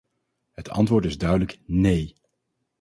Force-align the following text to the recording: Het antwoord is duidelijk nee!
Het 0.51 0.69
antwoord 0.69 1.05
is 1.05 1.17
duidelijk 1.17 1.59
nee! 1.65 2.15